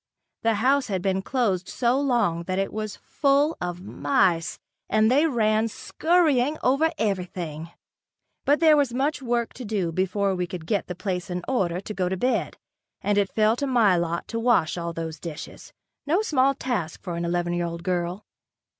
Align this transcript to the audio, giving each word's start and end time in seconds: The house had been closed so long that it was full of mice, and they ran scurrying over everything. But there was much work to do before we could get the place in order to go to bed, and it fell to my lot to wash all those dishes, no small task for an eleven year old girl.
The 0.41 0.55
house 0.55 0.87
had 0.87 1.03
been 1.03 1.21
closed 1.21 1.69
so 1.69 1.99
long 2.01 2.41
that 2.45 2.57
it 2.57 2.73
was 2.73 2.95
full 2.95 3.55
of 3.61 3.81
mice, 3.83 4.57
and 4.89 5.11
they 5.11 5.27
ran 5.27 5.67
scurrying 5.67 6.57
over 6.63 6.89
everything. 6.97 7.69
But 8.43 8.61
there 8.61 8.75
was 8.75 8.95
much 8.95 9.21
work 9.21 9.53
to 9.53 9.63
do 9.63 9.91
before 9.91 10.33
we 10.33 10.47
could 10.47 10.65
get 10.65 10.87
the 10.87 10.95
place 10.95 11.29
in 11.29 11.43
order 11.47 11.79
to 11.79 11.93
go 11.93 12.09
to 12.09 12.17
bed, 12.17 12.57
and 13.03 13.15
it 13.19 13.29
fell 13.31 13.55
to 13.57 13.67
my 13.67 13.95
lot 13.95 14.27
to 14.29 14.39
wash 14.39 14.75
all 14.75 14.91
those 14.91 15.19
dishes, 15.19 15.71
no 16.07 16.23
small 16.23 16.55
task 16.55 17.03
for 17.03 17.15
an 17.15 17.23
eleven 17.23 17.53
year 17.53 17.67
old 17.67 17.83
girl. 17.83 18.25